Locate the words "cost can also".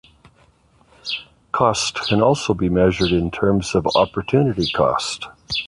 1.51-2.55